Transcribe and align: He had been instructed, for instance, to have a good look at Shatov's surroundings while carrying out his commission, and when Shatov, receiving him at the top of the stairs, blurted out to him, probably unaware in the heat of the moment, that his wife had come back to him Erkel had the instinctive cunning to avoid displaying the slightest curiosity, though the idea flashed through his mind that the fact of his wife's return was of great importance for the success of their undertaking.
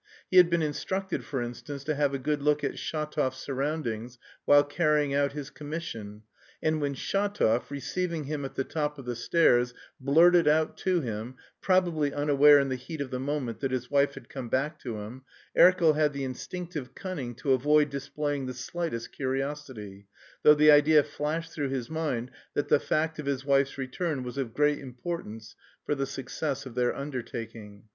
He 0.31 0.37
had 0.37 0.49
been 0.49 0.63
instructed, 0.63 1.23
for 1.23 1.43
instance, 1.43 1.83
to 1.83 1.93
have 1.93 2.11
a 2.11 2.17
good 2.17 2.41
look 2.41 2.63
at 2.63 2.79
Shatov's 2.79 3.37
surroundings 3.37 4.17
while 4.45 4.63
carrying 4.63 5.13
out 5.13 5.33
his 5.33 5.51
commission, 5.51 6.23
and 6.59 6.81
when 6.81 6.95
Shatov, 6.95 7.69
receiving 7.69 8.23
him 8.23 8.43
at 8.43 8.55
the 8.55 8.63
top 8.63 8.97
of 8.97 9.05
the 9.05 9.15
stairs, 9.15 9.75
blurted 9.99 10.47
out 10.47 10.75
to 10.77 11.01
him, 11.01 11.35
probably 11.61 12.11
unaware 12.11 12.57
in 12.57 12.69
the 12.69 12.77
heat 12.77 12.99
of 12.99 13.11
the 13.11 13.19
moment, 13.19 13.59
that 13.59 13.69
his 13.69 13.91
wife 13.91 14.15
had 14.15 14.27
come 14.27 14.49
back 14.49 14.79
to 14.79 14.97
him 14.97 15.21
Erkel 15.55 15.93
had 15.93 16.13
the 16.13 16.23
instinctive 16.23 16.95
cunning 16.95 17.35
to 17.35 17.53
avoid 17.53 17.91
displaying 17.91 18.47
the 18.47 18.55
slightest 18.55 19.11
curiosity, 19.11 20.07
though 20.41 20.55
the 20.55 20.71
idea 20.71 21.03
flashed 21.03 21.51
through 21.51 21.69
his 21.69 21.91
mind 21.91 22.31
that 22.55 22.69
the 22.69 22.79
fact 22.79 23.19
of 23.19 23.27
his 23.27 23.45
wife's 23.45 23.77
return 23.77 24.23
was 24.23 24.39
of 24.39 24.55
great 24.55 24.79
importance 24.79 25.55
for 25.85 25.93
the 25.93 26.07
success 26.07 26.65
of 26.65 26.73
their 26.73 26.95
undertaking. 26.95 27.83